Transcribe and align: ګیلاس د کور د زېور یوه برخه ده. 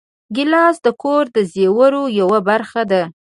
ګیلاس 0.35 0.75
د 0.85 0.87
کور 1.01 1.23
د 1.35 1.37
زېور 1.53 1.93
یوه 2.19 2.39
برخه 2.49 2.81
ده. 2.91 3.01